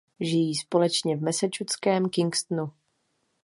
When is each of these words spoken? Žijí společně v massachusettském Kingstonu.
Žijí 0.19 0.55
společně 0.55 1.17
v 1.17 1.21
massachusettském 1.21 2.09
Kingstonu. 2.09 2.71